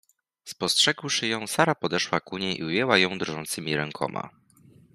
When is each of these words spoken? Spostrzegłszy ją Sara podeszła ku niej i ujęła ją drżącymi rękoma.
Spostrzegłszy 0.43 1.27
ją 1.27 1.47
Sara 1.47 1.75
podeszła 1.75 2.19
ku 2.19 2.37
niej 2.37 2.59
i 2.59 2.63
ujęła 2.63 2.97
ją 2.97 3.17
drżącymi 3.17 3.75
rękoma. 3.75 4.29